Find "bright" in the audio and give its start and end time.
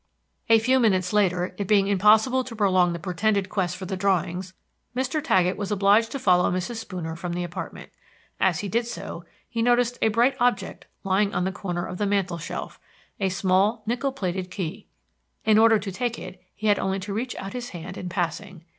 10.07-10.35